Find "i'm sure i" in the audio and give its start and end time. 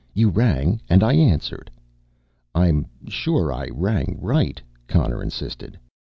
2.55-3.67